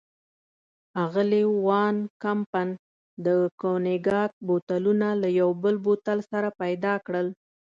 [1.03, 2.67] اغلې وان کمپن
[3.25, 3.27] د
[3.61, 7.27] کونیګاک بوتلونه له یو بل بوتل سره پيدا کړل.